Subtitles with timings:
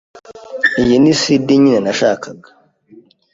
[0.81, 2.49] Iyi ni CD nyine nashakaga.